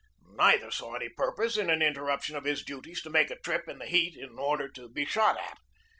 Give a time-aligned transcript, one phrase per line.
[0.33, 3.77] Neither saw any purpose in an interruption of his duties to make a trip in
[3.77, 5.59] the heat in order to be shot at.